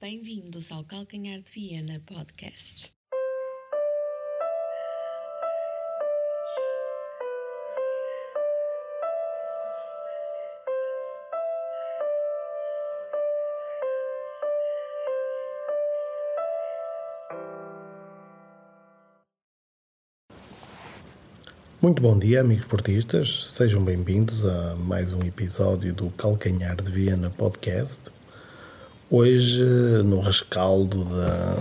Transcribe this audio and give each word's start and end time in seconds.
Bem-vindos 0.00 0.70
ao 0.70 0.84
Calcanhar 0.84 1.40
de 1.40 1.50
Viena 1.50 2.00
Podcast. 2.06 2.92
Muito 21.82 22.00
bom 22.00 22.16
dia, 22.16 22.40
amigos 22.42 22.66
portistas. 22.66 23.52
Sejam 23.52 23.82
bem-vindos 23.84 24.44
a 24.44 24.76
mais 24.76 25.12
um 25.12 25.24
episódio 25.24 25.92
do 25.92 26.08
Calcanhar 26.10 26.80
de 26.80 26.88
Viena 26.88 27.30
Podcast. 27.30 28.16
Hoje, 29.10 29.64
no 30.04 30.20
rescaldo 30.20 31.04
da, 31.04 31.58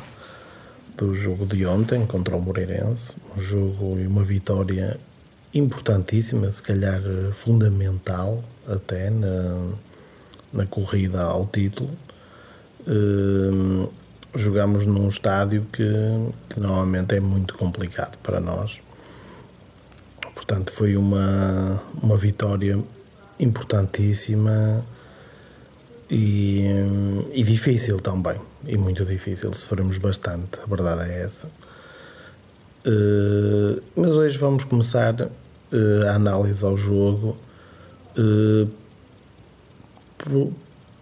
do 0.98 1.14
jogo 1.14 1.46
de 1.46 1.66
ontem 1.66 2.06
contra 2.06 2.36
o 2.36 2.42
Moreirense, 2.42 3.16
um 3.36 3.42
jogo 3.42 3.98
e 4.00 4.06
uma 4.06 4.24
vitória 4.24 5.00
importantíssima, 5.54 6.52
se 6.52 6.62
calhar 6.62 7.02
fundamental 7.34 8.44
até 8.68 9.10
na, 9.10 9.70
na 10.52 10.66
corrida 10.66 11.24
ao 11.24 11.46
título. 11.46 11.90
Uh, 12.86 13.90
jogamos 14.36 14.86
num 14.86 15.10
estádio 15.10 15.66
que, 15.72 15.84
que 16.50 16.60
normalmente 16.60 17.16
é 17.16 17.20
muito 17.20 17.58
complicado 17.58 18.18
para 18.20 18.40
nós 18.40 18.80
Portanto, 20.48 20.72
foi 20.72 20.96
uma, 20.96 21.84
uma 22.02 22.16
vitória 22.16 22.80
importantíssima 23.38 24.82
e, 26.10 26.66
e 27.34 27.44
difícil 27.44 28.00
também. 28.00 28.36
E 28.66 28.78
muito 28.78 29.06
difícil, 29.06 29.54
sofremos 29.54 29.98
bastante, 29.98 30.60
a 30.64 30.66
verdade 30.66 31.12
é 31.12 31.22
essa. 31.22 31.48
Uh, 32.86 33.82
mas 33.96 34.12
hoje 34.12 34.38
vamos 34.38 34.64
começar 34.64 35.14
uh, 35.22 36.08
a 36.08 36.14
análise 36.14 36.64
ao 36.64 36.78
jogo 36.78 37.36
uh, 38.18 38.70
pelo, 40.18 40.54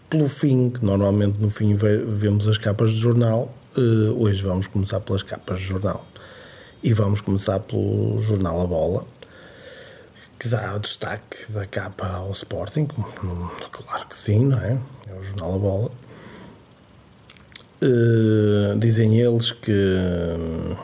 pelo 0.09 0.27
fim, 0.27 0.71
que 0.71 0.83
normalmente 0.83 1.39
no 1.39 1.51
fim 1.51 1.75
vemos 1.75 2.47
as 2.47 2.57
capas 2.57 2.91
de 2.91 2.97
jornal. 2.97 3.53
hoje 4.17 4.41
vamos 4.41 4.67
começar 4.67 4.99
pelas 4.99 5.21
capas 5.21 5.59
de 5.59 5.65
jornal. 5.65 6.05
E 6.81 6.93
vamos 6.93 7.21
começar 7.21 7.59
pelo 7.59 8.19
jornal 8.19 8.61
A 8.61 8.67
Bola 8.67 9.05
que 10.45 10.49
dá 10.49 10.75
o 10.75 10.79
destaque 10.79 11.51
da 11.51 11.65
capa 11.65 12.05
ao 12.05 12.31
Sporting, 12.31 12.85
claro 13.71 14.05
que 14.07 14.15
sim, 14.15 14.45
não 14.45 14.59
é? 14.59 14.77
É 15.09 15.13
o 15.19 15.23
jornal 15.23 15.55
A 15.55 15.57
Bola. 15.57 15.91
Uh, 17.81 18.77
dizem 18.77 19.19
eles 19.19 19.51
que 19.51 19.71
hum, 19.71 20.75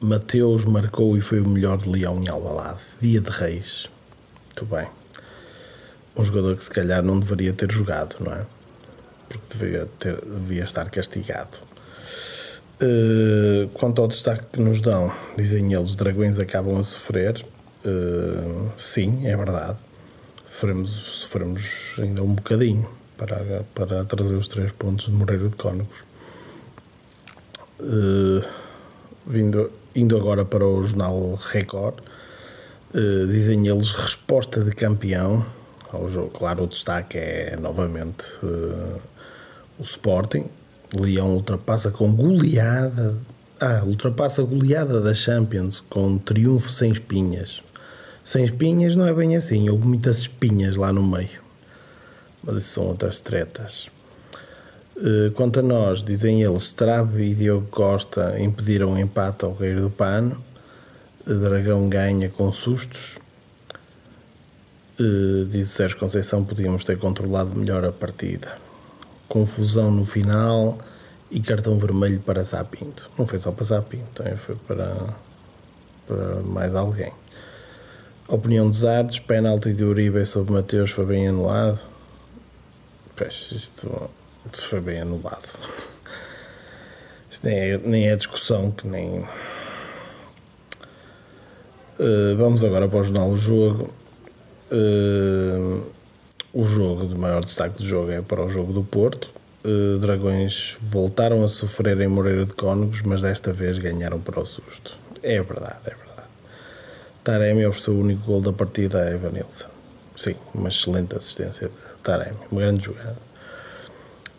Mateus 0.00 0.64
marcou 0.64 1.14
e 1.14 1.20
foi 1.20 1.40
o 1.40 1.46
melhor 1.46 1.76
de 1.76 1.90
Leão 1.90 2.22
em 2.22 2.28
Alvalade, 2.30 2.80
dia 3.02 3.20
de 3.20 3.30
Reis. 3.30 3.90
Muito 4.46 4.64
bem. 4.64 4.88
Um 6.16 6.24
jogador 6.24 6.56
que 6.56 6.64
se 6.64 6.70
calhar 6.70 7.02
não 7.02 7.20
deveria 7.20 7.52
ter 7.52 7.70
jogado, 7.70 8.16
não 8.18 8.32
é? 8.32 8.46
Porque 9.28 9.44
deveria, 9.50 9.88
ter, 9.98 10.24
devia 10.24 10.64
estar 10.64 10.88
castigado. 10.88 11.58
Uh, 12.80 13.68
quanto 13.74 14.00
ao 14.00 14.08
destaque 14.08 14.46
que 14.54 14.60
nos 14.60 14.80
dão, 14.80 15.12
dizem 15.36 15.74
eles, 15.74 15.96
dragões 15.96 16.38
acabam 16.38 16.78
a 16.78 16.82
sofrer. 16.82 17.44
Uh, 17.84 18.70
sim, 18.76 19.26
é 19.26 19.36
verdade. 19.36 19.76
Sofremos, 20.46 20.90
sofremos 20.90 21.96
ainda 21.98 22.22
um 22.22 22.34
bocadinho 22.34 22.88
para, 23.16 23.64
para 23.74 24.04
trazer 24.04 24.34
os 24.34 24.46
três 24.46 24.70
pontos 24.72 25.06
de 25.06 25.12
Moreira 25.12 25.48
de 25.48 25.56
Cónegos. 25.56 26.04
Uh, 27.80 28.44
vindo, 29.26 29.70
indo 29.94 30.16
agora 30.16 30.44
para 30.44 30.64
o 30.64 30.82
jornal 30.84 31.34
Record, 31.34 31.98
uh, 32.94 33.26
dizem 33.26 33.66
eles 33.66 33.92
resposta 33.92 34.62
de 34.62 34.70
campeão 34.72 35.44
ao 35.90 36.08
jogo. 36.08 36.30
Claro, 36.30 36.64
o 36.64 36.66
destaque 36.66 37.18
é 37.18 37.56
novamente 37.60 38.26
o 39.78 39.82
Sporting. 39.82 40.46
Leão 40.94 41.34
ultrapassa 41.34 41.90
com 41.90 42.14
goleada 42.14 43.16
ah, 43.64 43.84
ultrapassa 43.86 44.42
a 44.42 44.44
goleada 44.44 45.00
da 45.00 45.14
Champions 45.14 45.78
com 45.78 46.18
triunfo 46.18 46.68
sem 46.68 46.90
espinhas. 46.90 47.62
Sem 48.24 48.44
espinhas 48.44 48.94
não 48.94 49.06
é 49.06 49.12
bem 49.12 49.36
assim, 49.36 49.68
houve 49.68 49.86
muitas 49.86 50.18
espinhas 50.18 50.76
lá 50.76 50.92
no 50.92 51.02
meio. 51.02 51.42
Mas 52.42 52.58
isso 52.58 52.74
são 52.74 52.84
outras 52.84 53.20
tretas. 53.20 53.90
Eh, 54.96 55.30
quanto 55.34 55.60
a 55.60 55.62
nós, 55.62 56.04
dizem 56.04 56.42
eles, 56.42 56.64
Strave 56.64 57.24
e 57.24 57.34
Diogo 57.34 57.66
Costa 57.68 58.38
impediram 58.40 58.92
o 58.92 58.98
empate 58.98 59.44
ao 59.44 59.52
cair 59.52 59.80
do 59.80 59.90
pano. 59.90 60.42
Dragão 61.26 61.88
ganha 61.88 62.28
com 62.28 62.52
sustos. 62.52 63.18
Eh, 65.00 65.44
diz 65.48 65.68
o 65.68 65.70
Sérgio 65.70 65.98
Conceição, 65.98 66.44
podíamos 66.44 66.84
ter 66.84 66.98
controlado 66.98 67.54
melhor 67.56 67.84
a 67.84 67.90
partida. 67.90 68.56
Confusão 69.28 69.90
no 69.90 70.04
final 70.04 70.78
e 71.30 71.40
cartão 71.40 71.78
vermelho 71.78 72.20
para 72.20 72.44
Sapinto. 72.44 73.10
Não 73.18 73.26
foi 73.26 73.40
só 73.40 73.50
para 73.50 73.64
Sapinto, 73.64 74.04
também 74.14 74.36
foi 74.36 74.54
para, 74.54 75.08
para 76.06 76.42
mais 76.42 76.74
alguém. 76.74 77.12
Opinião 78.28 78.70
dos 78.70 78.84
Artes, 78.84 79.18
penalti 79.18 79.74
de 79.74 79.84
Uribe 79.84 80.24
sobre 80.24 80.52
Mateus 80.52 80.90
foi 80.90 81.04
bem 81.04 81.28
anulado. 81.28 81.80
Pois, 83.16 83.48
isto, 83.52 84.10
isto 84.50 84.66
foi 84.66 84.80
bem 84.80 85.00
anulado. 85.00 85.58
Isto 87.30 87.46
nem 87.46 87.58
é, 87.58 87.78
nem 87.78 88.08
é 88.08 88.16
discussão 88.16 88.70
que 88.70 88.86
nem. 88.86 89.20
Uh, 91.98 92.36
vamos 92.38 92.62
agora 92.64 92.88
para 92.88 92.98
o 92.98 93.02
jornal 93.02 93.30
O 93.30 93.36
Jogo. 93.36 93.90
Uh, 94.70 95.82
o 96.54 96.64
jogo 96.64 97.06
de 97.06 97.14
maior 97.14 97.42
destaque 97.42 97.78
do 97.78 97.84
jogo 97.84 98.10
é 98.10 98.20
para 98.20 98.44
o 98.44 98.48
jogo 98.48 98.72
do 98.72 98.84
Porto. 98.84 99.30
Uh, 99.64 99.98
Dragões 99.98 100.76
voltaram 100.80 101.42
a 101.42 101.48
sofrer 101.48 102.00
em 102.00 102.08
Moreira 102.08 102.44
de 102.44 102.52
Cónegos, 102.52 103.02
mas 103.02 103.22
desta 103.22 103.52
vez 103.52 103.78
ganharam 103.78 104.20
para 104.20 104.40
o 104.40 104.46
susto. 104.46 104.96
É 105.22 105.40
verdade, 105.42 105.78
é 105.86 105.90
verdade. 105.90 106.11
Taremi 107.24 107.64
ofereceu 107.64 107.94
o 107.94 108.00
único 108.00 108.24
gol 108.24 108.40
da 108.40 108.52
partida 108.52 109.02
a 109.02 109.12
Evanilson. 109.12 109.68
Sim, 110.16 110.34
uma 110.52 110.68
excelente 110.68 111.16
assistência 111.16 111.68
de 111.68 111.74
Taremi, 112.02 112.36
uma 112.50 112.60
grande 112.60 112.84
jogada. 112.84 113.16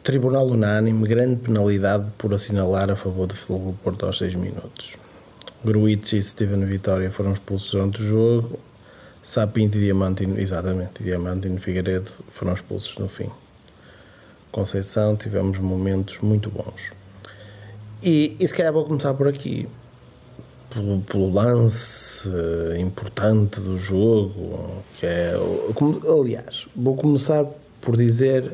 Tribunal 0.03 0.47
unânime, 0.47 1.07
grande 1.07 1.37
penalidade 1.37 2.11
por 2.17 2.33
assinalar 2.33 2.91
a 2.91 2.95
favor 2.97 3.25
do 3.25 3.35
Futebol 3.35 3.73
Porto 3.81 4.05
aos 4.05 4.17
6 4.17 4.35
minutos. 4.35 4.97
Gruitch 5.63 6.11
e 6.11 6.21
Steven 6.21 6.65
Vitória 6.65 7.09
foram 7.09 7.31
expulsos 7.31 7.71
durante 7.71 8.01
o 8.01 8.05
jogo. 8.05 8.59
Sapinto 9.23 9.77
e 9.77 9.81
Diamantino, 9.81 10.37
exatamente, 10.37 10.99
e 10.99 11.05
Diamantino 11.05 11.57
Figueiredo 11.61 12.09
foram 12.27 12.53
expulsos 12.53 12.97
no 12.97 13.07
fim. 13.07 13.29
Conceição, 14.51 15.15
tivemos 15.15 15.57
momentos 15.57 16.19
muito 16.19 16.51
bons. 16.51 16.91
E, 18.03 18.35
e 18.37 18.45
se 18.45 18.53
calhar 18.53 18.73
vou 18.73 18.83
começar 18.83 19.13
por 19.13 19.29
aqui 19.29 19.69
pelo, 20.73 21.01
pelo, 21.01 21.31
lance 21.31 22.29
importante 22.79 23.59
do 23.59 23.77
jogo, 23.77 24.83
que 24.97 25.05
é. 25.05 25.33
Aliás, 26.19 26.67
vou 26.75 26.95
começar 26.95 27.45
por 27.81 27.95
dizer. 27.95 28.51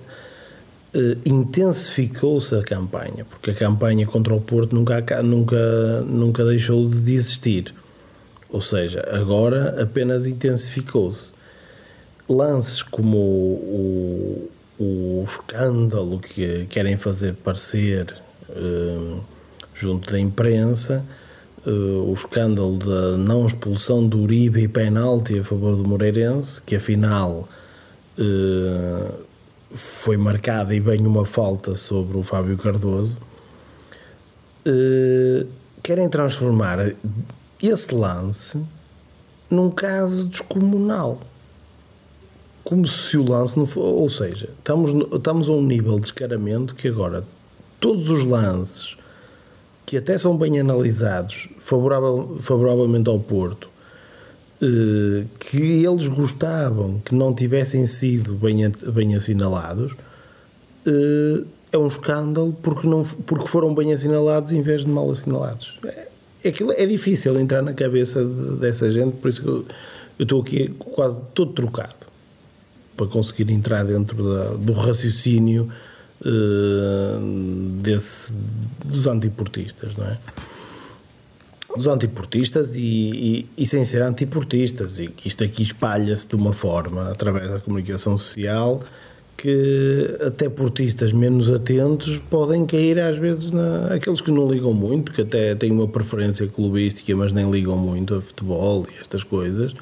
Uh, 0.91 1.21
intensificou-se 1.23 2.55
a 2.55 2.63
campanha, 2.63 3.23
porque 3.23 3.51
a 3.51 3.53
campanha 3.53 4.07
contra 4.07 4.33
o 4.33 4.41
Porto 4.41 4.73
nunca, 4.73 5.21
nunca, 5.21 6.01
nunca 6.01 6.43
deixou 6.43 6.89
de 6.89 7.13
existir. 7.13 7.71
Ou 8.49 8.59
seja, 8.59 9.07
agora 9.11 9.79
apenas 9.83 10.25
intensificou-se. 10.25 11.31
Lances 12.27 12.81
como 12.81 13.17
o, 13.17 14.49
o, 14.79 14.83
o, 14.83 15.23
escândalo 15.27 16.19
que 16.19 16.65
querem 16.65 16.97
fazer 16.97 17.35
parecer 17.35 18.15
uh, 18.49 19.19
junto 19.75 20.11
da 20.11 20.19
imprensa 20.19 21.05
uh, 21.65 22.09
o 22.09 22.13
escândalo 22.13 22.77
da 22.77 23.17
não 23.17 23.45
expulsão 23.45 24.07
do 24.07 24.19
Uribe 24.19 24.63
e 24.63 24.67
penalti 24.67 25.39
a 25.39 25.43
favor 25.43 25.75
do 25.75 25.87
Moreirense, 25.87 26.61
que 26.61 26.75
afinal 26.75 27.47
uh, 28.17 29.13
foi 29.73 30.17
marcada 30.17 30.73
e 30.73 30.79
bem 30.79 31.05
uma 31.05 31.25
falta 31.25 31.75
sobre 31.75 32.17
o 32.17 32.23
Fábio 32.23 32.57
Cardoso, 32.57 33.17
uh, 34.67 35.47
querem 35.83 36.09
transformar 36.09 36.93
esse 37.61 37.93
lance 37.93 38.61
num 39.49 39.69
caso 39.69 40.25
descomunal. 40.25 41.19
Como 42.63 42.87
se 42.87 43.17
o 43.17 43.23
lance 43.23 43.57
não 43.57 43.65
fosse. 43.65 43.87
Ou 43.87 44.09
seja, 44.09 44.49
estamos, 44.59 44.91
estamos 45.11 45.49
a 45.49 45.51
um 45.53 45.63
nível 45.63 45.95
de 45.95 46.01
descaramento 46.01 46.75
que 46.75 46.87
agora 46.87 47.23
todos 47.79 48.09
os 48.09 48.23
lances 48.23 48.95
que 49.89 49.97
até 49.97 50.15
são 50.19 50.37
bem 50.37 50.59
analisados 50.59 51.49
favorável, 51.57 52.37
favoravelmente 52.41 53.09
ao 53.09 53.19
Porto, 53.19 53.67
eh, 54.61 55.23
que 55.39 55.83
eles 55.83 56.07
gostavam 56.07 56.99
que 57.03 57.15
não 57.15 57.33
tivessem 57.33 57.87
sido 57.87 58.35
bem, 58.35 58.71
bem 58.93 59.15
assinalados, 59.15 59.95
eh, 60.85 61.43
é 61.71 61.77
um 61.79 61.87
escândalo 61.87 62.55
porque, 62.61 62.87
não, 62.87 63.03
porque 63.03 63.47
foram 63.47 63.73
bem 63.73 63.91
assinalados 63.91 64.51
em 64.51 64.61
vez 64.61 64.81
de 64.81 64.89
mal 64.89 65.09
assinalados. 65.09 65.79
É, 65.83 66.49
aquilo, 66.49 66.71
é 66.71 66.85
difícil 66.85 67.39
entrar 67.39 67.63
na 67.63 67.73
cabeça 67.73 68.23
de, 68.23 68.57
dessa 68.57 68.91
gente, 68.91 69.15
por 69.15 69.27
isso 69.27 69.41
que 69.41 69.47
eu, 69.47 69.65
eu 70.19 70.23
estou 70.23 70.41
aqui 70.41 70.69
quase 70.77 71.19
todo 71.33 71.51
trocado 71.51 71.95
para 72.95 73.07
conseguir 73.07 73.51
entrar 73.51 73.83
dentro 73.85 74.23
da, 74.23 74.49
do 74.49 74.71
raciocínio 74.73 75.67
desse, 77.81 78.33
dos 78.85 79.07
antiportistas, 79.07 79.95
não 79.95 80.05
é? 80.05 80.17
Dos 81.75 81.87
antiportistas 81.87 82.75
e, 82.75 82.81
e, 82.81 83.49
e, 83.57 83.65
sem 83.65 83.85
ser 83.85 84.01
antiportistas, 84.01 84.99
e 84.99 85.07
que 85.07 85.27
isto 85.27 85.43
aqui 85.43 85.63
espalha-se 85.63 86.27
de 86.27 86.35
uma 86.35 86.51
forma 86.51 87.11
através 87.11 87.51
da 87.51 87.59
comunicação 87.59 88.17
social 88.17 88.81
que 89.41 90.17
até 90.19 90.49
portistas 90.49 91.13
menos 91.13 91.49
atentos 91.49 92.19
podem 92.29 92.65
cair 92.65 92.99
às 92.99 93.17
vezes 93.17 93.51
na, 93.51 93.93
aqueles 93.93 94.19
que 94.19 94.31
não 94.31 94.51
ligam 94.51 94.73
muito, 94.73 95.13
que 95.13 95.21
até 95.21 95.55
têm 95.55 95.71
uma 95.71 95.87
preferência 95.87 96.45
clubística, 96.47 97.15
mas 97.15 97.31
nem 97.31 97.49
ligam 97.49 97.77
muito 97.77 98.15
a 98.15 98.21
futebol 98.21 98.85
e 98.91 98.99
estas 98.99 99.23
coisas, 99.23 99.73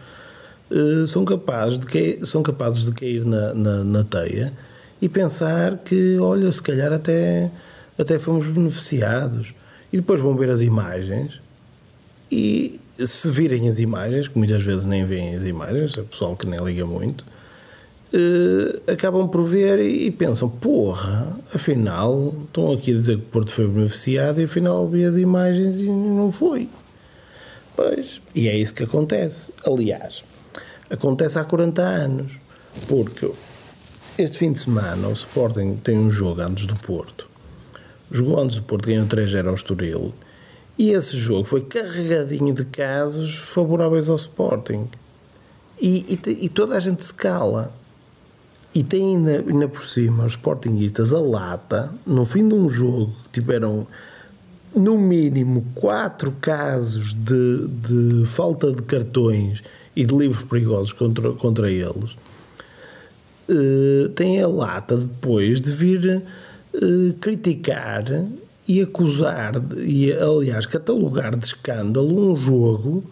uh, 0.70 1.08
são, 1.08 1.26
capazes 1.26 1.80
de 1.80 1.88
cair, 1.88 2.24
são 2.24 2.44
capazes 2.44 2.86
de 2.86 2.92
cair 2.92 3.26
na, 3.26 3.54
na, 3.56 3.84
na, 3.84 4.04
teia 4.04 4.54
e 5.02 5.08
pensar 5.08 5.78
que, 5.78 6.18
olha, 6.20 6.52
se 6.52 6.62
calhar 6.62 6.92
até, 6.92 7.52
até 7.98 8.18
fomos 8.20 8.48
beneficiados. 8.48 9.54
E 9.92 9.98
depois 9.98 10.20
vão 10.20 10.36
ver 10.36 10.50
as 10.50 10.62
imagens 10.62 11.40
e 12.32 12.80
se 13.06 13.32
virem 13.32 13.68
as 13.68 13.80
imagens, 13.80 14.28
que 14.28 14.38
muitas 14.38 14.64
vezes 14.64 14.86
nem 14.86 15.06
veem 15.06 15.36
as 15.36 15.44
imagens, 15.44 15.98
é 15.98 16.02
pessoal 16.02 16.36
que 16.36 16.46
nem 16.46 16.60
liga 16.60 16.86
muito, 16.86 17.24
Uh, 18.14 18.90
acabam 18.90 19.28
por 19.28 19.44
ver 19.44 19.80
e, 19.80 20.08
e, 20.08 20.12
pensam: 20.12 20.48
porra, 20.48 21.28
afinal, 21.54 22.34
estão 22.46 22.72
aqui 22.72 22.92
a 22.92 22.94
dizer 22.96 23.18
que 23.18 23.24
o 23.24 23.26
Porto 23.26 23.54
foi 23.54 23.68
beneficiado 23.68 24.40
e 24.40 24.46
afinal 24.46 24.88
vi 24.88 25.04
as 25.04 25.18
imagens 25.18 25.82
e 25.82 25.90
não 25.90 26.32
foi. 26.32 26.70
Pois, 27.76 28.22
e 28.34 28.48
é 28.48 28.58
isso 28.58 28.74
que 28.74 28.86
acontece. 28.86 29.52
Aliás, 29.66 30.24
acontece 30.90 31.38
há 31.38 31.44
40 31.44 31.82
anos, 31.82 32.32
porque 32.88 33.30
este 34.18 34.40
fim 34.40 34.52
de 34.52 34.60
semana 34.60 35.08
o 35.08 35.14
Sporting 35.14 35.76
tem 35.84 35.98
um 35.98 36.10
jogo 36.10 36.42
antes 36.42 36.66
do 36.66 36.76
Porto. 36.76 37.30
Jogou 38.12 38.40
antes 38.40 38.56
do 38.56 38.64
Porto, 38.64 38.88
ganhou 38.88 39.06
3-0 39.06 39.48
ao 39.48 39.54
Estoril. 39.54 40.14
E 40.78 40.92
esse 40.92 41.18
jogo 41.18 41.46
foi 41.46 41.62
carregadinho 41.62 42.54
de 42.54 42.66
casos 42.66 43.36
favoráveis 43.36 44.10
ao 44.10 44.16
Sporting. 44.16 44.88
E, 45.80 46.20
e, 46.26 46.46
e 46.46 46.50
toda 46.50 46.76
a 46.76 46.80
gente 46.80 47.06
se 47.06 47.14
cala. 47.14 47.72
E 48.74 48.84
tem 48.84 49.16
ainda, 49.16 49.44
ainda 49.48 49.68
por 49.68 49.86
cima 49.86 50.26
os 50.26 50.34
Sportingistas 50.34 51.14
a 51.14 51.20
lata, 51.20 51.94
no 52.06 52.26
fim 52.26 52.48
de 52.48 52.56
um 52.56 52.68
jogo 52.70 53.14
que 53.24 53.40
tiveram 53.40 53.86
no 54.76 54.98
mínimo 54.98 55.64
quatro 55.76 56.32
casos 56.42 57.14
de, 57.14 57.68
de 57.68 58.26
falta 58.26 58.72
de 58.72 58.82
cartões 58.82 59.64
e 59.96 60.06
de 60.06 60.16
livros 60.16 60.44
perigosos 60.44 60.94
contra, 60.94 61.34
contra 61.34 61.72
eles, 61.72 62.16
uh, 63.50 64.10
tem 64.10 64.42
a 64.42 64.48
lata 64.48 64.98
depois 64.98 65.62
de 65.62 65.72
vir 65.72 66.24
uh, 66.74 67.14
criticar 67.20 68.04
e 68.68 68.82
acusar, 68.82 69.54
e 69.78 70.12
aliás 70.12 70.66
catalogar 70.66 71.36
de 71.38 71.46
escândalo 71.46 72.32
um 72.32 72.36
jogo 72.36 73.04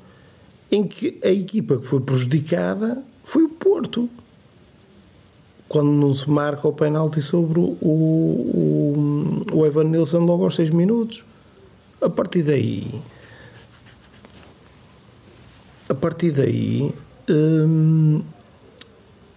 em 0.69 0.83
que 0.83 1.17
a 1.23 1.29
equipa 1.29 1.77
que 1.77 1.87
foi 1.87 2.01
prejudicada 2.01 3.01
foi 3.23 3.43
o 3.43 3.49
Porto 3.49 4.09
quando 5.67 5.89
não 5.91 6.13
se 6.13 6.29
marca 6.29 6.67
o 6.67 6.73
penalti 6.73 7.21
sobre 7.21 7.59
o, 7.59 7.77
o, 7.81 9.41
o 9.51 9.65
Evan 9.65 9.85
Nilsson 9.85 10.19
logo 10.19 10.43
aos 10.43 10.55
6 10.55 10.69
minutos. 10.69 11.23
A 12.01 12.09
partir 12.09 12.43
daí. 12.43 13.01
A 15.89 15.93
partir 15.95 16.31
daí. 16.31 16.93
Hum, 17.29 18.21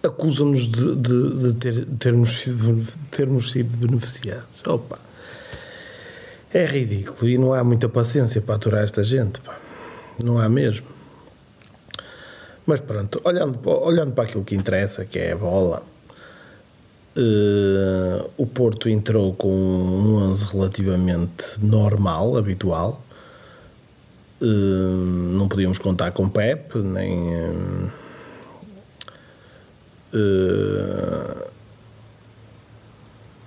acusam-nos 0.03 0.67
de, 0.67 0.95
de, 0.95 1.33
de, 1.39 1.53
ter, 1.53 1.85
termos, 1.99 2.29
sido, 2.39 2.87
termos 3.11 3.51
sido 3.51 3.75
beneficiados. 3.77 4.65
Opa! 4.65 4.99
É 6.53 6.65
ridículo 6.65 7.29
e 7.29 7.37
não 7.37 7.53
há 7.53 7.63
muita 7.63 7.87
paciência 7.87 8.41
para 8.41 8.55
aturar 8.55 8.83
esta 8.83 9.03
gente. 9.03 9.39
Pá. 9.41 9.57
Não 10.23 10.39
há 10.39 10.49
mesmo. 10.49 10.87
Mas 12.65 12.79
pronto, 12.79 13.21
olhando, 13.23 13.59
olhando 13.65 14.13
para 14.13 14.25
aquilo 14.25 14.43
que 14.43 14.55
interessa, 14.55 15.05
que 15.05 15.19
é 15.19 15.31
a 15.31 15.37
bola, 15.37 15.83
Uh, 17.17 18.29
o 18.37 18.45
Porto 18.45 18.87
entrou 18.87 19.33
com 19.33 19.51
um 19.51 20.15
11 20.29 20.45
relativamente 20.45 21.59
normal, 21.59 22.37
habitual. 22.37 23.03
Uh, 24.41 24.45
não 24.45 25.49
podíamos 25.49 25.77
contar 25.77 26.11
com 26.11 26.29
Pep, 26.29 26.77
nem. 26.77 27.35
Uh, 27.35 27.91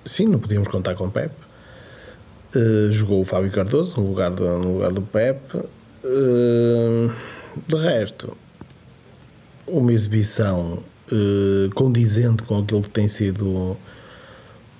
sim, 0.05 0.27
não 0.27 0.39
podíamos 0.39 0.69
contar 0.69 0.95
com 0.95 1.11
Pep. 1.11 1.33
jogou 2.91 3.21
o 3.21 3.25
Fábio 3.25 3.51
Cardoso 3.51 4.01
no 4.01 4.09
lugar 4.09 4.31
do, 4.31 4.45
no 4.59 4.75
lugar 4.75 4.93
do 4.93 5.03
Pep. 5.03 5.41
de 7.67 7.77
resto, 7.77 8.37
uma 9.67 9.93
exibição 9.93 10.83
eh, 11.13 11.69
condizente 11.75 12.43
com 12.43 12.59
aquilo 12.59 12.83
que 12.83 12.89
tem 12.89 13.07
sido 13.07 13.77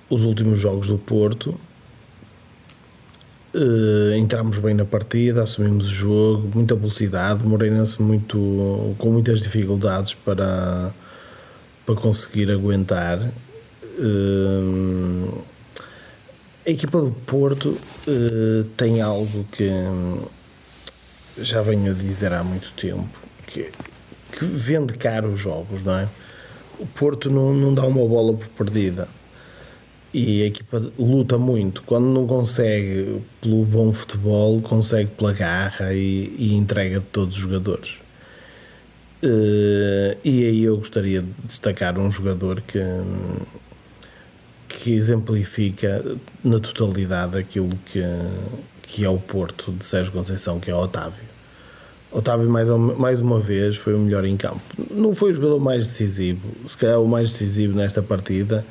os 0.09 0.23
últimos 0.23 0.59
jogos 0.59 0.87
do 0.87 0.97
Porto. 0.97 1.53
Uh, 3.53 4.15
entramos 4.15 4.57
bem 4.57 4.73
na 4.73 4.83
partida, 4.83 5.43
assumimos 5.43 5.85
o 5.85 5.91
jogo, 5.91 6.49
muita 6.55 6.73
velocidade, 6.73 7.45
Moreirense 7.45 8.01
muito, 8.01 8.95
com 8.97 9.11
muitas 9.11 9.41
dificuldades 9.41 10.15
para, 10.15 10.91
para 11.85 11.95
conseguir 11.95 12.51
aguentar. 12.51 13.19
Uh, 13.99 15.41
a 16.65 16.69
equipa 16.69 17.01
do 17.01 17.11
Porto 17.11 17.77
uh, 18.07 18.63
tem 18.77 19.01
algo 19.01 19.45
que 19.51 19.69
já 21.37 21.61
venho 21.61 21.91
a 21.91 21.93
dizer 21.93 22.33
há 22.33 22.43
muito 22.43 22.71
tempo, 22.73 23.09
que, 23.47 23.69
que 24.31 24.45
vende 24.45 24.93
caro 24.93 25.29
os 25.29 25.39
jogos, 25.39 25.83
não 25.83 25.97
é? 25.97 26.07
o 26.79 26.85
Porto 26.85 27.29
não, 27.29 27.53
não 27.53 27.73
dá 27.73 27.85
uma 27.85 28.05
bola 28.07 28.33
por 28.33 28.47
perdida. 28.49 29.07
E 30.13 30.43
a 30.43 30.45
equipa 30.45 30.81
luta 30.99 31.37
muito. 31.37 31.81
Quando 31.83 32.05
não 32.05 32.27
consegue 32.27 33.21
pelo 33.41 33.63
bom 33.65 33.91
futebol, 33.91 34.61
consegue 34.61 35.09
pela 35.11 35.33
garra 35.33 35.93
e, 35.93 36.35
e 36.37 36.53
entrega 36.53 36.99
de 36.99 37.05
todos 37.05 37.35
os 37.35 37.41
jogadores. 37.41 37.97
Uh, 39.23 40.17
e 40.21 40.43
aí 40.43 40.63
eu 40.65 40.75
gostaria 40.75 41.21
de 41.21 41.29
destacar 41.45 41.97
um 41.97 42.11
jogador 42.11 42.59
que, 42.59 42.77
que 44.67 44.93
exemplifica 44.93 46.03
na 46.43 46.59
totalidade 46.59 47.37
aquilo 47.37 47.69
que, 47.85 48.03
que 48.81 49.05
é 49.05 49.09
o 49.09 49.17
Porto 49.17 49.71
de 49.71 49.85
Sérgio 49.85 50.11
Conceição, 50.11 50.59
que 50.59 50.69
é 50.69 50.75
Otávio. 50.75 51.23
Otávio, 52.11 52.49
mais, 52.49 52.69
mais 52.69 53.21
uma 53.21 53.39
vez, 53.39 53.77
foi 53.77 53.95
o 53.95 53.99
melhor 53.99 54.25
em 54.25 54.35
campo. 54.35 54.61
Não 54.91 55.15
foi 55.15 55.31
o 55.31 55.33
jogador 55.33 55.59
mais 55.59 55.87
decisivo, 55.87 56.41
se 56.67 56.75
calhar 56.75 57.01
o 57.01 57.07
mais 57.07 57.31
decisivo 57.31 57.77
nesta 57.77 58.03
partida, 58.03 58.65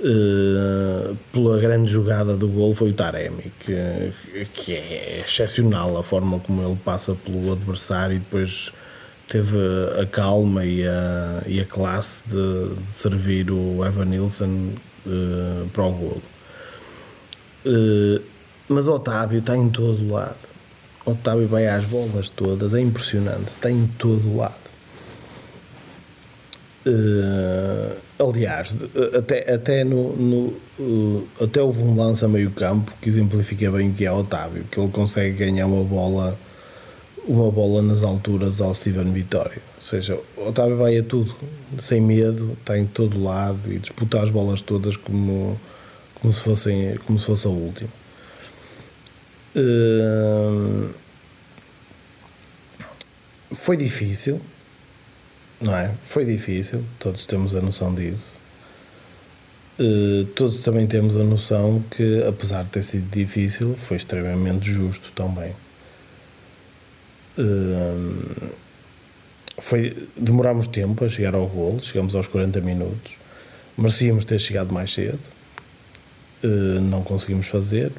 uh, 0.00 1.14
pela 1.30 1.60
grande 1.60 1.92
jogada 1.92 2.38
do 2.38 2.48
gol, 2.48 2.74
foi 2.74 2.90
o 2.90 2.94
Taremi, 2.94 3.52
que, 3.60 4.12
que 4.54 4.72
é 4.72 5.22
excepcional 5.26 5.98
a 5.98 6.02
forma 6.02 6.40
como 6.40 6.66
ele 6.66 6.78
passa 6.82 7.14
pelo 7.14 7.52
adversário 7.52 8.16
e 8.16 8.18
depois 8.18 8.72
teve 9.28 9.58
a 10.00 10.06
calma 10.06 10.64
e 10.64 10.86
a, 10.86 11.42
e 11.46 11.60
a 11.60 11.64
classe 11.64 12.24
de, 12.26 12.74
de 12.74 12.90
servir 12.90 13.50
o 13.50 13.84
Evan 13.84 14.06
Nilsson 14.06 14.70
uh, 15.06 15.68
para 15.72 15.84
o 15.84 15.92
golo. 15.92 16.22
Uh, 17.66 18.22
mas 18.68 18.88
o 18.88 18.94
Otávio 18.94 19.38
está 19.38 19.56
em 19.56 19.68
todo 19.68 20.10
lado 20.10 20.48
Otávio 21.10 21.48
vai 21.48 21.66
às 21.66 21.84
bolas 21.84 22.28
todas, 22.28 22.74
é 22.74 22.80
impressionante, 22.80 23.48
está 23.48 23.70
em 23.70 23.86
todo 23.98 24.36
lado. 24.36 24.68
Uh, 26.86 27.96
aliás, 28.18 28.76
até, 29.16 29.52
até, 29.52 29.84
no, 29.84 30.14
no 30.16 30.56
uh, 30.78 31.28
até 31.40 31.62
houve 31.62 31.82
um 31.82 31.96
lance 31.96 32.24
a 32.24 32.28
meio 32.28 32.50
campo 32.50 32.94
que 33.00 33.08
exemplifica 33.08 33.70
bem 33.70 33.90
o 33.90 33.94
que 33.94 34.04
é 34.04 34.12
Otávio, 34.12 34.64
que 34.70 34.78
ele 34.78 34.90
consegue 34.90 35.36
ganhar 35.36 35.66
uma 35.66 35.84
bola 35.84 36.38
uma 37.28 37.50
bola 37.52 37.82
nas 37.82 38.02
alturas 38.02 38.60
ao 38.60 38.74
Steven 38.74 39.12
Vitória. 39.12 39.60
Ou 39.76 39.80
seja, 39.82 40.18
Otávio 40.34 40.78
vai 40.78 40.96
a 40.96 41.02
tudo, 41.02 41.36
sem 41.78 42.00
medo, 42.00 42.56
está 42.58 42.78
em 42.78 42.86
todo 42.86 43.22
lado 43.22 43.70
e 43.70 43.78
disputa 43.78 44.22
as 44.22 44.30
bolas 44.30 44.62
todas 44.62 44.96
como, 44.96 45.60
como, 46.14 46.32
se, 46.32 46.40
fossem, 46.40 46.96
como 47.06 47.18
se 47.18 47.26
fosse 47.26 47.46
a 47.46 47.50
última. 47.50 47.90
Uh, 49.54 50.88
foi 53.52 53.76
difícil, 53.76 54.40
não 55.60 55.76
é? 55.76 55.92
Foi 56.02 56.24
difícil, 56.24 56.82
todos 56.98 57.26
temos 57.26 57.54
a 57.54 57.60
noção 57.60 57.94
disso. 57.94 58.38
Uh, 59.78 60.24
todos 60.34 60.60
também 60.60 60.86
temos 60.86 61.16
a 61.16 61.22
noção 61.22 61.84
que, 61.90 62.24
apesar 62.26 62.64
de 62.64 62.70
ter 62.70 62.82
sido 62.82 63.10
difícil, 63.10 63.74
foi 63.74 63.98
extremamente 63.98 64.70
justo 64.70 65.12
também. 65.12 65.54
Foi, 69.60 70.08
demorámos 70.16 70.66
tempo 70.66 71.04
a 71.04 71.08
chegar 71.08 71.34
ao 71.34 71.46
golo, 71.46 71.80
chegamos 71.80 72.14
aos 72.14 72.28
40 72.28 72.60
minutos. 72.60 73.16
Merecíamos 73.76 74.24
ter 74.24 74.38
chegado 74.38 74.72
mais 74.72 74.92
cedo, 74.92 75.18
uh, 76.44 76.80
não 76.80 77.02
conseguimos 77.02 77.48
fazer. 77.48 77.92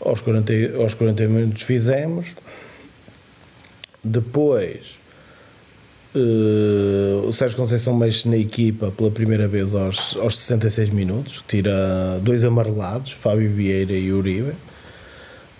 Aos 0.00 0.20
40, 0.20 0.52
aos 0.78 0.94
40 0.94 1.26
minutos 1.26 1.62
fizemos. 1.62 2.36
Depois 4.02 4.98
Uh, 6.14 7.28
o 7.28 7.32
Sérgio 7.32 7.56
Conceição 7.58 7.94
mexe 7.94 8.26
na 8.28 8.36
equipa 8.36 8.90
pela 8.90 9.10
primeira 9.10 9.46
vez 9.46 9.74
aos, 9.74 10.16
aos 10.16 10.38
66 10.38 10.88
minutos, 10.88 11.44
tira 11.46 12.18
dois 12.22 12.44
amarelados, 12.44 13.12
Fábio 13.12 13.50
Vieira 13.52 13.92
e 13.92 14.10
Uribe, 14.10 14.54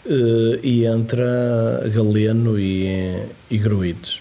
uh, 0.08 0.58
e 0.62 0.86
entra 0.86 1.82
Galeno 1.94 2.58
e, 2.58 3.22
e 3.50 3.58
Gruites. 3.58 4.20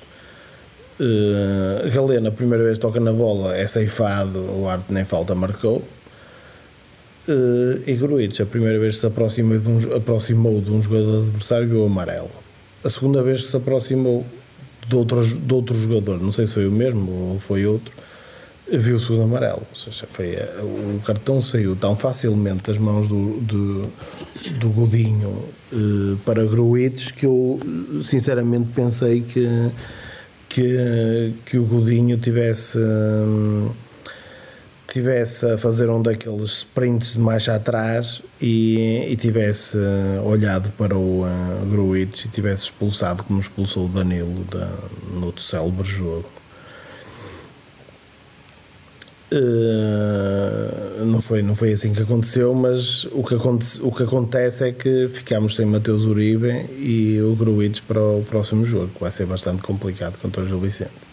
Uh, 1.00 1.90
Galeno, 1.92 2.28
a 2.28 2.32
primeira 2.32 2.64
vez 2.64 2.78
toca 2.78 3.00
na 3.00 3.14
bola, 3.14 3.56
é 3.56 3.68
ceifado, 3.68 4.40
o 4.40 4.68
arte 4.68 4.92
nem 4.92 5.06
falta 5.06 5.34
marcou. 5.34 5.84
Uh, 7.28 7.82
e 7.86 7.94
Gruites, 7.96 8.40
a 8.42 8.46
primeira 8.46 8.80
vez 8.80 8.96
que 8.96 9.02
se 9.02 9.08
aproximou 9.08 9.58
de 9.58 9.70
um, 9.70 9.96
aproximou 9.96 10.62
de 10.62 10.72
um 10.72 10.82
jogador 10.82 11.24
adversário, 11.24 11.68
viu 11.68 11.86
amarelo. 11.86 12.32
A 12.84 12.90
segunda 12.90 13.22
vez 13.22 13.42
que 13.42 13.48
se 13.48 13.58
aproximou 13.58 14.26
de 14.88 14.96
outro, 14.96 15.24
de 15.26 15.54
outro 15.54 15.78
jogador, 15.78 16.22
não 16.22 16.32
sei 16.32 16.48
se 16.48 16.54
foi 16.54 16.68
o 16.68 16.72
mesmo 16.72 17.34
ou 17.34 17.40
foi 17.40 17.66
outro, 17.66 17.94
viu 18.72 18.98
o 18.98 19.00
segundo 19.00 19.24
amarelo. 19.24 19.64
Ou 19.70 19.76
seja, 19.76 20.06
foi, 20.08 20.36
eh, 20.36 20.56
o 20.62 21.00
cartão 21.06 21.42
saiu 21.42 21.76
tão 21.76 21.96
facilmente 21.96 22.64
das 22.64 22.78
mãos 22.78 23.08
do, 23.08 23.40
do, 23.40 23.90
do 24.60 24.70
Godinho 24.70 25.46
eh, 25.72 26.18
para 26.26 26.44
Gruites 26.46 27.12
que 27.12 27.26
eu 27.26 27.60
sinceramente 28.04 28.70
pensei 28.74 29.22
que, 29.22 29.48
que, 30.50 31.34
que 31.46 31.58
o 31.58 31.66
Godinho 31.66 32.18
tivesse. 32.18 32.78
Hum, 32.78 33.70
tivesse 34.90 35.46
a 35.46 35.58
fazer 35.58 35.90
um 35.90 36.02
daqueles 36.02 36.60
sprints 36.60 37.18
mais 37.18 37.48
atrás 37.50 38.22
e, 38.42 39.06
e 39.10 39.16
tivesse 39.18 39.78
olhado 40.24 40.72
para 40.72 40.96
o 40.96 41.24
uh, 41.24 41.96
e 41.96 42.06
tivesse 42.06 42.64
expulsado 42.64 43.22
como 43.24 43.40
expulsou 43.40 43.86
o 43.86 43.90
Danilo 43.90 44.46
da, 44.46 44.72
no 45.14 45.38
célebre 45.38 45.84
jogo. 45.84 46.30
Uh, 49.30 51.04
não, 51.06 51.22
foi, 51.22 51.42
não 51.42 51.54
foi 51.54 51.74
assim 51.74 51.94
que 51.94 52.02
aconteceu, 52.02 52.54
mas 52.54 53.04
o 53.12 53.22
que, 53.24 53.36
aconte, 53.36 53.80
o 53.82 53.92
que 53.92 54.04
acontece 54.04 54.70
é 54.70 54.72
que 54.72 55.10
ficámos 55.10 55.58
sem 55.58 55.66
Mateus 55.66 56.06
Uribe 56.06 56.66
e 56.80 57.20
o 57.22 57.36
Gruitch 57.36 57.82
para 57.82 58.02
o 58.02 58.24
próximo 58.24 58.64
jogo, 58.64 58.88
que 58.88 59.02
vai 59.02 59.12
ser 59.12 59.26
bastante 59.26 59.62
complicado 59.62 60.18
contra 60.22 60.44
o 60.44 60.48
Gil 60.48 60.60
Vicente. 60.60 61.08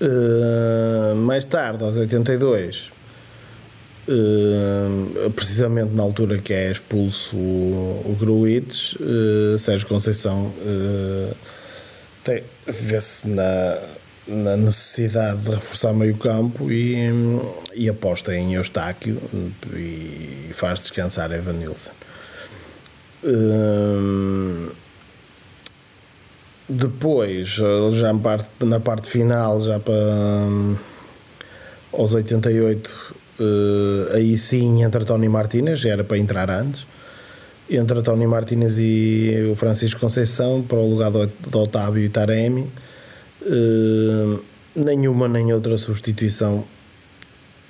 Uh, 0.00 1.14
mais 1.16 1.44
tarde, 1.44 1.84
aos 1.84 1.98
82, 1.98 2.90
uh, 4.08 5.30
precisamente 5.32 5.92
na 5.92 6.02
altura 6.02 6.38
que 6.38 6.54
é 6.54 6.70
expulso 6.70 7.36
o, 7.36 8.02
o 8.06 8.16
Gruites, 8.18 8.94
uh, 8.94 9.58
Sérgio 9.58 9.86
Conceição 9.86 10.52
vê-se 12.66 13.28
na, 13.28 13.78
na 14.26 14.56
necessidade 14.56 15.40
de 15.42 15.50
reforçar 15.50 15.92
meio 15.92 16.16
campo 16.16 16.70
e, 16.70 17.06
e 17.74 17.88
aposta 17.88 18.34
em 18.34 18.54
Eustáquio 18.54 19.20
e 19.72 20.50
faz 20.52 20.80
descansar 20.80 21.30
Evan 21.32 21.54
Nilsson. 21.54 21.92
Uh, 23.22 24.72
depois, 26.68 27.48
já 27.48 28.12
na 28.12 28.18
parte, 28.18 28.48
na 28.60 28.80
parte 28.80 29.10
final, 29.10 29.60
já 29.60 29.78
para 29.78 29.94
aos 31.92 32.12
88, 32.12 33.14
uh, 33.38 34.14
aí 34.14 34.36
sim 34.36 34.82
entra 34.82 35.04
Tony 35.04 35.28
Martínez, 35.28 35.84
era 35.84 36.02
para 36.02 36.18
entrar 36.18 36.50
antes. 36.50 36.86
Entra 37.70 38.02
Tony 38.02 38.26
Martínez 38.26 38.78
e 38.78 39.48
o 39.52 39.56
Francisco 39.56 40.00
Conceição 40.00 40.62
para 40.62 40.78
o 40.78 40.88
lugar 40.88 41.10
do, 41.10 41.26
do 41.26 41.58
Otávio 41.60 42.02
e 42.02 42.08
Taremi. 42.08 42.68
Uh, 43.42 44.42
nenhuma 44.74 45.28
nem 45.28 45.52
outra 45.52 45.76
substituição 45.78 46.64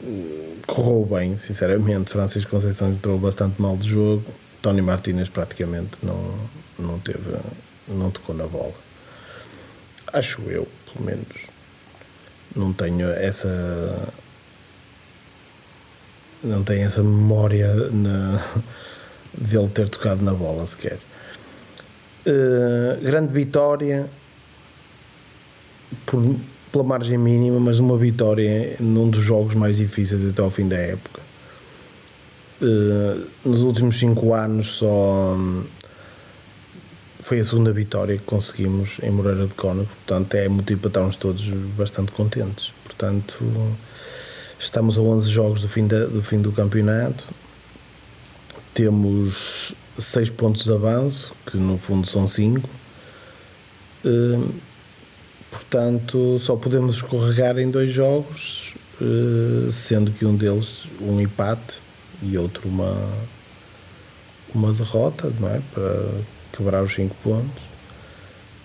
hum, 0.03 0.57
correu 0.67 1.05
bem, 1.05 1.37
sinceramente. 1.37 2.11
Francisco 2.11 2.51
Conceição 2.51 2.91
entrou 2.91 3.19
bastante 3.19 3.61
mal 3.61 3.77
de 3.77 3.89
jogo. 3.89 4.25
Tony 4.63 4.83
Martínez 4.83 5.29
praticamente 5.29 5.99
não, 6.03 6.35
não 6.79 6.99
teve, 6.99 7.37
não 7.89 8.11
tocou 8.11 8.35
na 8.35 8.47
bola. 8.47 8.75
Acho 10.13 10.43
eu, 10.43 10.67
pelo 10.93 11.05
menos. 11.05 11.47
Não 12.55 12.73
tenho 12.73 13.11
essa. 13.11 14.13
Não 16.43 16.63
tenho 16.63 16.87
essa 16.87 17.03
memória 17.03 17.73
na, 17.91 18.43
dele 19.37 19.69
ter 19.69 19.89
tocado 19.89 20.23
na 20.23 20.33
bola 20.33 20.67
sequer. 20.67 20.99
Uh, 22.27 23.01
grande 23.03 23.33
vitória 23.33 24.09
por, 26.05 26.37
pela 26.73 26.85
margem 26.85 27.19
mínima, 27.19 27.59
mas 27.61 27.79
uma 27.79 27.97
vitória 27.97 28.77
num 28.81 29.09
dos 29.09 29.23
jogos 29.23 29.55
mais 29.55 29.77
difíceis 29.77 30.25
até 30.25 30.43
ao 30.43 30.51
fim 30.51 30.69
da 30.69 30.77
época. 30.77 31.21
Uh, 32.61 33.27
nos 33.45 33.61
últimos 33.63 33.99
cinco 33.99 34.33
anos 34.33 34.79
só 34.79 35.37
foi 37.21 37.41
a 37.41 37.45
segunda 37.45 37.73
vitória 37.73 38.17
que 38.17 38.25
conseguimos 38.25 38.99
em 39.03 39.11
Moreira 39.11 39.47
de 39.47 39.55
Cónigo, 39.55 39.89
portanto 39.89 40.35
é 40.35 40.49
motivo 40.49 40.81
para 40.81 40.89
estarmos 40.89 41.17
todos 41.17 41.45
bastante 41.77 42.13
contentes. 42.13 42.73
Portanto, 42.85 43.45
estamos 44.61 44.97
a 44.97 45.03
11 45.03 45.29
jogos 45.29 45.61
do 45.61 45.69
fim, 45.69 45.87
da, 45.87 46.07
do, 46.07 46.23
fim 46.23 46.41
do 46.41 46.53
campeonato, 46.53 47.27
temos 48.73 49.75
6 49.99 50.31
pontos 50.31 50.65
de 50.65 50.73
avanço, 50.73 51.35
que 51.45 51.57
no 51.57 51.77
fundo 51.77 52.07
são 52.07 52.29
5. 52.29 52.71
Uh, 54.05 54.49
portanto, 55.57 56.39
só 56.39 56.55
podemos 56.55 56.97
escorregar 56.97 57.59
em 57.59 57.71
dois 57.71 57.91
jogos, 57.91 58.75
uh, 59.01 59.73
sendo 59.73 60.13
que 60.13 60.27
um 60.27 60.37
deles 60.37 60.87
um 61.01 61.19
empate 61.19 61.81
e 62.23 62.37
outro 62.37 62.69
uma, 62.69 62.95
uma 64.55 64.73
derrota, 64.73 65.33
não 65.41 65.49
é? 65.49 65.63
Para 65.73 66.11
quebrar 66.53 66.83
os 66.83 66.93
5 66.93 67.15
pontos. 67.23 67.65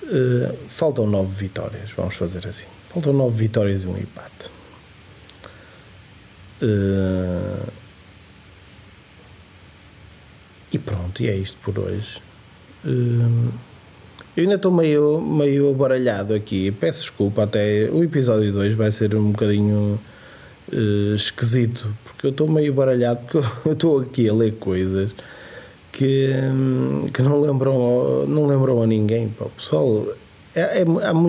Uh, 0.04 0.58
faltam 0.68 1.08
9 1.08 1.34
vitórias, 1.34 1.92
vamos 1.96 2.16
fazer 2.16 2.46
assim. 2.46 2.68
Faltam 2.90 3.14
9 3.14 3.38
vitórias 3.38 3.84
e 3.84 3.88
um 3.88 3.98
empate. 3.98 4.52
Uh, 6.62 7.72
e 10.74 10.78
pronto, 10.78 11.24
e 11.24 11.30
é 11.30 11.36
isto 11.36 11.58
por 11.60 11.80
hoje. 11.80 12.22
Eu 14.36 14.44
ainda 14.44 14.56
estou 14.56 14.72
meio, 14.72 15.20
meio 15.22 15.74
baralhado 15.74 16.34
aqui. 16.34 16.72
Peço 16.72 17.02
desculpa, 17.02 17.44
até 17.44 17.90
o 17.92 18.02
episódio 18.04 18.52
2 18.54 18.76
vai 18.76 18.90
ser 18.90 19.14
um 19.14 19.32
bocadinho 19.32 20.00
uh, 20.72 21.16
esquisito, 21.16 21.94
porque 22.04 22.28
eu 22.28 22.32
estou 22.32 22.50
meio 22.50 22.74
baralhado, 22.74 23.20
porque 23.28 23.68
eu 23.68 23.74
estou 23.74 24.00
aqui 24.00 24.30
a 24.30 24.34
ler 24.34 24.54
coisas 24.54 25.12
que, 25.92 26.30
que 27.14 27.22
não, 27.22 27.42
lembram, 27.42 28.26
não 28.26 28.48
lembram 28.48 28.82
a 28.82 28.88
ninguém. 28.88 29.28
Pá. 29.28 29.46
O 29.46 29.50
pessoal, 29.50 30.08
é, 30.56 30.82
é, 30.82 30.86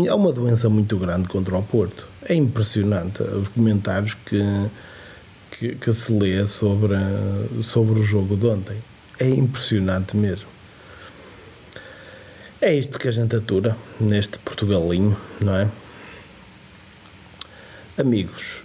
há 0.08 0.14
uma 0.14 0.32
doença 0.32 0.68
muito 0.68 0.96
grande 0.96 1.28
contra 1.28 1.56
o 1.56 1.62
Porto. 1.62 2.06
É 2.24 2.34
impressionante 2.34 3.20
os 3.22 3.48
comentários 3.48 4.14
que, 4.14 4.42
que, 5.50 5.74
que 5.74 5.92
se 5.92 6.12
lê 6.12 6.46
sobre, 6.46 6.94
sobre 7.62 7.98
o 7.98 8.02
jogo 8.04 8.36
de 8.36 8.46
ontem. 8.46 8.76
É 9.18 9.28
impressionante 9.28 10.16
mesmo. 10.16 10.51
É 12.64 12.72
isto 12.72 12.96
que 12.96 13.08
a 13.08 13.10
gente 13.10 13.34
atura 13.34 13.76
neste 13.98 14.38
Portugalinho, 14.38 15.16
não 15.40 15.52
é? 15.52 15.68
Amigos, 17.98 18.62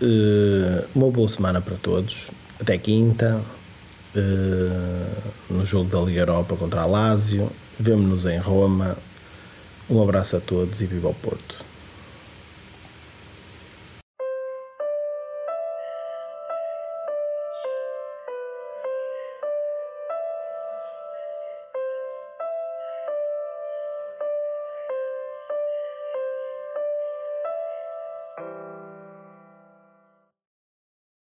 eh, 0.00 0.86
uma 0.94 1.10
boa 1.10 1.28
semana 1.28 1.60
para 1.60 1.76
todos. 1.76 2.30
Até 2.58 2.78
quinta. 2.78 3.42
Eh, 4.16 5.30
no 5.50 5.62
jogo 5.62 5.90
da 5.90 6.00
Liga 6.00 6.22
Europa 6.22 6.56
contra 6.56 6.80
a 6.80 6.86
Lazio. 6.86 7.50
Vemo-nos 7.78 8.24
em 8.24 8.38
Roma. 8.38 8.96
Um 9.90 10.02
abraço 10.02 10.38
a 10.38 10.40
todos 10.40 10.80
e 10.80 10.86
viva 10.86 11.08
o 11.08 11.14
Porto. 11.14 11.62